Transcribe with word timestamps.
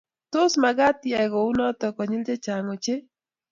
Tos, 0.31 0.53
magaat 0.63 0.99
iyay 1.07 1.27
kunoto 1.33 1.87
konyil 1.95 2.23
chechang 2.27 2.69
ochei? 2.73 3.01